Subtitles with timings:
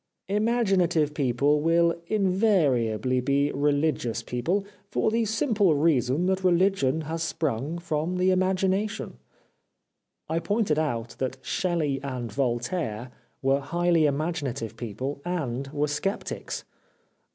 [0.29, 5.25] Imaginative people will invariably be 377 The Life of Oscar Wilde religious people for the
[5.25, 9.19] simple reason that re ligion has sprung from the imagination.'"
[10.27, 13.11] I pointed out that Shelley and Voltaire
[13.43, 16.63] were highly imaginative people and were sceptics.